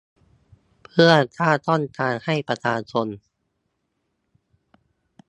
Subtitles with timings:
[0.83, 3.07] เพื่อสร้างช่องทางให้ประชาชน